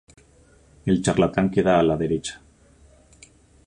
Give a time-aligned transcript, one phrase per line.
[0.87, 2.41] El charlatán queda a la derecha.